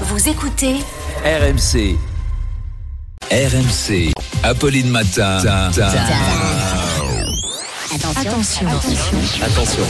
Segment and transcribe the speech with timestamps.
[0.00, 0.74] Vous écoutez
[1.24, 1.96] RMC.
[3.30, 4.12] RMC.
[4.42, 5.38] Apolline Matin.
[8.16, 8.66] Attention.
[8.68, 9.82] Attention.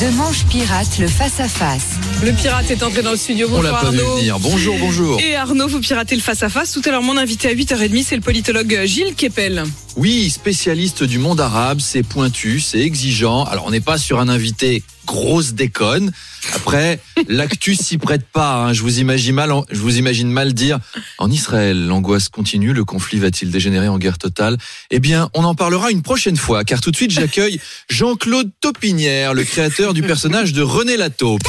[0.00, 1.82] De Manche Pirate, le face-à-face.
[2.22, 3.48] Le pirate est entré dans le studio.
[3.52, 4.16] On l'a Bonjour pas vu Arnaud.
[4.16, 4.38] venir.
[4.38, 5.20] Bonjour, bonjour.
[5.20, 6.72] Et Arnaud, vous piratez le face-à-face.
[6.72, 9.64] Tout à l'heure, mon invité à 8h30, c'est le politologue Gilles Kepel.
[9.96, 13.44] Oui, spécialiste du monde arabe, c'est pointu, c'est exigeant.
[13.44, 16.12] Alors, on n'est pas sur un invité grosse déconne.
[16.54, 18.54] Après, l'actu s'y prête pas.
[18.66, 18.72] hein.
[18.72, 20.78] Je vous imagine mal, je vous imagine mal dire.
[21.18, 22.72] En Israël, l'angoisse continue.
[22.72, 24.56] Le conflit va-t-il dégénérer en guerre totale?
[24.92, 26.62] Eh bien, on en parlera une prochaine fois.
[26.62, 27.58] Car tout de suite, j'accueille
[27.90, 31.42] Jean-Claude Taupinière, le créateur du personnage de René Lataupe.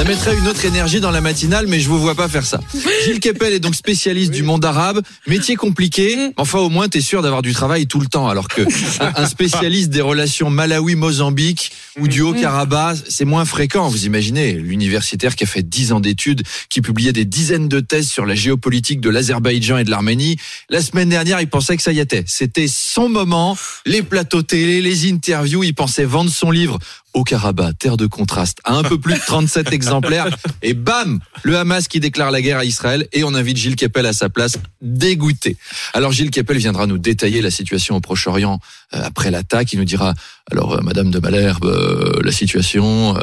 [0.00, 2.58] Ça mettrait une autre énergie dans la matinale, mais je vous vois pas faire ça.
[3.04, 6.32] Gilles Kepel est donc spécialiste du monde arabe, métier compliqué.
[6.38, 8.62] Enfin, au moins, t'es sûr d'avoir du travail tout le temps, alors que
[9.02, 13.88] un- un spécialiste des relations Malawi-Mozambique ou du Haut-Karabakh, c'est moins fréquent.
[13.88, 18.08] Vous imaginez, l'universitaire qui a fait 10 ans d'études, qui publiait des dizaines de thèses
[18.08, 20.36] sur la géopolitique de l'Azerbaïdjan et de l'Arménie.
[20.68, 22.24] La semaine dernière, il pensait que ça y était.
[22.26, 23.56] C'était son moment.
[23.86, 26.78] Les plateaux télé, les interviews, il pensait vendre son livre
[27.12, 30.28] au Karabakh, terre de contraste, à un peu plus de 37 exemplaires.
[30.62, 34.06] Et bam, le Hamas qui déclare la guerre à Israël et on invite Gilles Kepel
[34.06, 35.56] à sa place, dégoûté.
[35.92, 38.60] Alors Gilles Kepel viendra nous détailler la situation au Proche-Orient
[38.94, 39.72] euh, après l'attaque.
[39.72, 40.14] Il nous dira,
[40.50, 43.20] alors euh, Madame de Malherbe, euh, la situation, euh,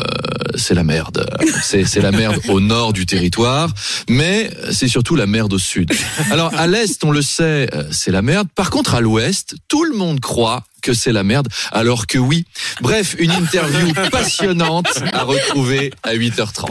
[0.55, 1.25] c'est la merde.
[1.63, 3.69] C'est la merde au nord du territoire,
[4.09, 5.91] mais c'est surtout la merde au sud.
[6.31, 8.47] Alors à l'est, on le sait, euh, c'est la merde.
[8.55, 12.45] Par contre, à l'ouest, tout le monde croit que c'est la merde, alors que oui.
[12.81, 16.69] Bref, une interview passionnante à retrouver à 8h30.